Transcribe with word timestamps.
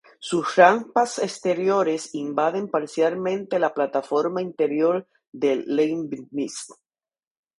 Sus 0.17 0.55
rampas 0.55 1.19
exteriores 1.19 2.15
invaden 2.15 2.69
parcialmente 2.69 3.59
la 3.59 3.71
plataforma 3.71 4.41
interior 4.41 5.07
de 5.31 5.57
Leibnitz. 5.57 6.69